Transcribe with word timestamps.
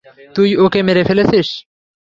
তুই 0.35 0.49
ওকে 0.57 0.79
মেরে 0.83 1.03
ফেলেছিস। 1.03 1.47